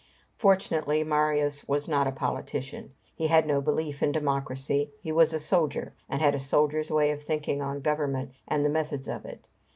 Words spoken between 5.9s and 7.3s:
and had a soldier's way of